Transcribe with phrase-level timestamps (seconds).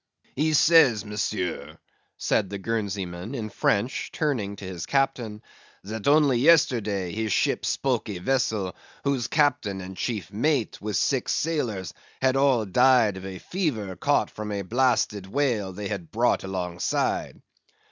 [0.35, 1.77] "He says, Monsieur,"
[2.17, 5.43] said the Guernsey man, in French, turning to his captain,
[5.83, 11.33] "that only yesterday his ship spoke a vessel, whose captain and chief mate, with six
[11.35, 16.43] sailors, had all died of a fever caught from a blasted whale they had brought
[16.43, 17.39] alongside."